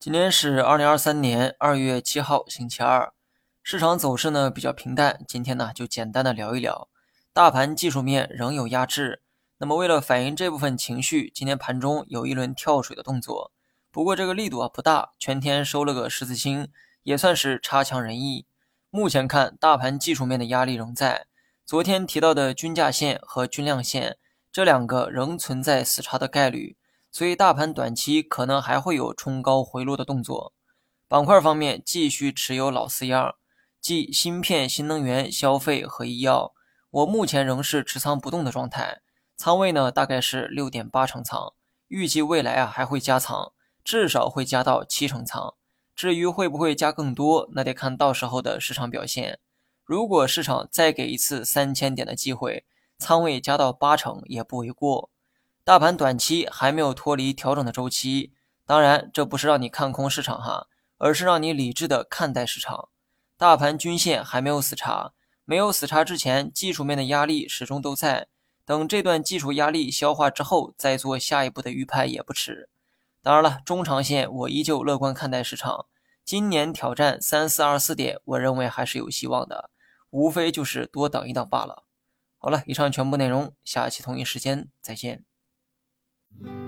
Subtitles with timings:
[0.00, 3.12] 今天是二零二三年二月七号，星期二。
[3.64, 6.88] 市场走势呢比较平淡，今天呢就简单的聊一聊。
[7.32, 9.22] 大盘技术面仍有压制，
[9.58, 13.50] 那么为了反映这部分情绪，今天盘中有一轮跳水的动作，
[13.90, 16.68] 不过这个力度啊不大，全天收了个十字星，
[17.02, 18.46] 也算是差强人意。
[18.90, 21.26] 目前看，大盘技术面的压力仍在。
[21.66, 24.16] 昨天提到的均价线和均量线
[24.52, 26.76] 这两个仍存在死叉的概率，
[27.10, 30.52] 所以大盘短期可能还会有冲高回落的动作。
[31.08, 33.36] 板块方面继续持有老四样，
[33.80, 36.52] 即芯片、新能源、消费和医药。
[36.90, 39.00] 我目前仍是持仓不动的状态，
[39.36, 41.54] 仓位呢大概是六点八成仓，
[41.88, 43.52] 预计未来啊还会加仓，
[43.82, 45.54] 至少会加到七成仓。
[45.94, 49.40] 至于会不会加更多，那得看到时候的市场表现。
[49.84, 52.64] 如果市场再给一次三千点的机会，
[52.98, 55.10] 仓位加到八成也不为过。
[55.68, 58.32] 大盘短期还没有脱离调整的周期，
[58.64, 62.88] 当然这不是让你看空市场哈，而是让你理智的看待市场。
[63.36, 65.12] 大盘均线还没有死叉，
[65.44, 68.28] 没有死叉之前，技术面的压力始终都在。
[68.64, 72.70] 等这段技术压力消化之后，再做下一步的预判也不迟。
[73.22, 75.84] 当然了，中长线我依旧乐观看待市场，
[76.24, 79.68] 今年挑战三四二四点，我认为还是有希望的。
[80.08, 81.84] 无非就是多等一等罢了。
[82.38, 85.24] 好了，以上全部内容，下期同一时间再见。
[86.36, 86.67] Mm-hmm.